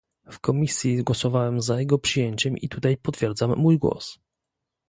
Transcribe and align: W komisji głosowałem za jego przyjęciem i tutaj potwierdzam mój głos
W 0.31 0.39
komisji 0.39 1.03
głosowałem 1.03 1.61
za 1.61 1.79
jego 1.79 1.97
przyjęciem 1.99 2.57
i 2.57 2.69
tutaj 2.69 2.97
potwierdzam 2.97 3.55
mój 3.57 3.77
głos 3.77 4.19